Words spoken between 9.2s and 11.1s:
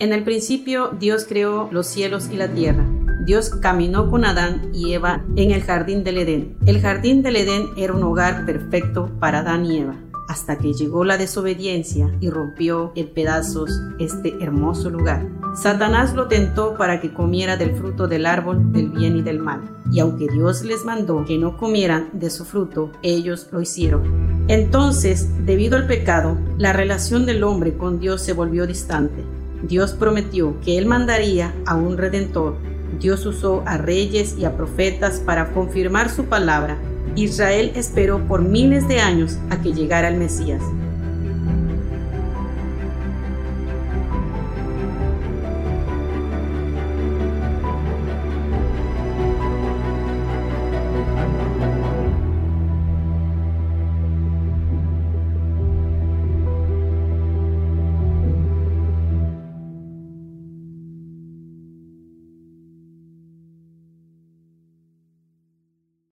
para Adán y Eva, hasta que llegó